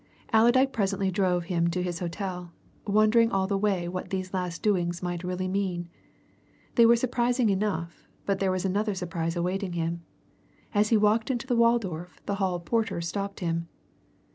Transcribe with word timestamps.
Allerdyke 0.33 0.73
presently 0.73 1.11
drove 1.11 1.43
him 1.43 1.67
to 1.67 1.83
his 1.83 1.99
hotel, 1.99 2.51
wondering 2.87 3.29
all 3.31 3.45
the 3.45 3.55
way 3.55 3.87
what 3.87 4.09
these 4.09 4.33
last 4.33 4.63
doings 4.63 5.03
might 5.03 5.23
really 5.23 5.47
mean. 5.47 5.89
They 6.73 6.87
were 6.87 6.95
surprising 6.95 7.51
enough, 7.51 8.07
but 8.25 8.39
there 8.39 8.49
was 8.51 8.65
another 8.65 8.95
surprise 8.95 9.35
awaiting 9.35 9.73
him. 9.73 10.01
As 10.73 10.89
he 10.89 10.97
walked 10.97 11.29
into 11.29 11.45
the 11.45 11.55
Waldorf 11.55 12.19
the 12.25 12.37
hall 12.41 12.59
porter 12.59 12.99
stopped 12.99 13.41
him. 13.41 13.67